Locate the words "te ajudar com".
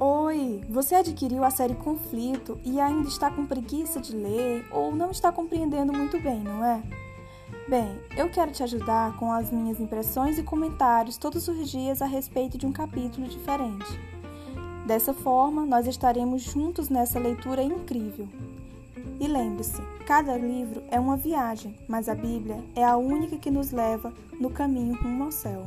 8.52-9.32